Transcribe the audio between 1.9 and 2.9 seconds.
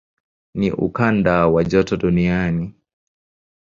duniani.